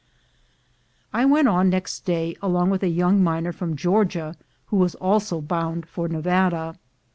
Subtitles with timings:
[1.13, 4.35] I went on next day along with a young miner from Georgia,
[4.69, 6.79] who was also bound for Nevada.